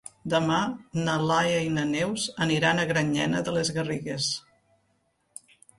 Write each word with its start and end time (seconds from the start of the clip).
Demà 0.33 0.61
na 1.07 1.17
Laia 1.31 1.59
i 1.67 1.69
na 1.75 1.85
Neus 1.91 2.25
aniran 2.49 2.83
a 2.83 2.89
Granyena 2.93 3.47
de 3.51 3.57
les 3.61 3.73
Garrigues. 3.79 4.35